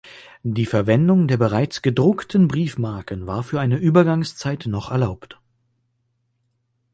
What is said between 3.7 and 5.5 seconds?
Übergangszeit noch erlaubt.